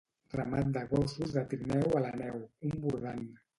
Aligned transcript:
Ramat 0.37 0.71
de 0.77 0.81
gossos 0.93 1.35
de 1.35 1.45
trineu 1.53 1.95
a 2.01 2.03
la 2.07 2.11
neu, 2.25 2.43
un 2.73 2.85
bordant. 2.89 3.25